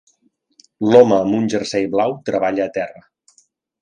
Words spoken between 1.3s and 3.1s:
un jersei blau treballa a terra